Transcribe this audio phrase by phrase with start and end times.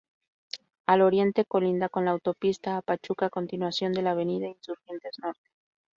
[0.87, 5.51] Al oriente colinda con la Autopista a Pachuca, continuación de la Avenida Insurgentes Norte.